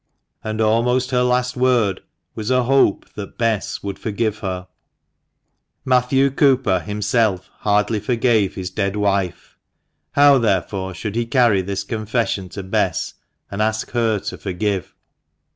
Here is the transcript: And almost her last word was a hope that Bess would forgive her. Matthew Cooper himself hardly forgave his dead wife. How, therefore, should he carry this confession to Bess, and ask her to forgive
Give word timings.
And 0.43 0.59
almost 0.59 1.11
her 1.11 1.21
last 1.21 1.55
word 1.55 2.01
was 2.33 2.49
a 2.49 2.63
hope 2.63 3.13
that 3.13 3.37
Bess 3.37 3.83
would 3.83 3.99
forgive 3.99 4.39
her. 4.39 4.67
Matthew 5.85 6.31
Cooper 6.31 6.79
himself 6.79 7.51
hardly 7.59 7.99
forgave 7.99 8.55
his 8.55 8.71
dead 8.71 8.95
wife. 8.95 9.59
How, 10.13 10.39
therefore, 10.39 10.95
should 10.95 11.15
he 11.15 11.27
carry 11.27 11.61
this 11.61 11.83
confession 11.83 12.49
to 12.49 12.63
Bess, 12.63 13.13
and 13.51 13.61
ask 13.61 13.91
her 13.91 14.17
to 14.21 14.39
forgive 14.39 14.95